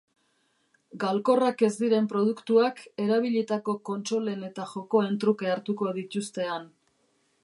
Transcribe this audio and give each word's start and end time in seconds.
Galkorrak 1.01 1.61
ez 1.67 1.73
diren 1.81 2.07
produktuak 2.13 2.81
erabilitako 3.05 3.77
kontsolen 3.91 4.43
eta 4.51 4.65
jokoen 4.73 5.21
truke 5.25 5.53
hartuko 5.57 5.95
dituzte 5.99 6.49
han. 6.55 6.67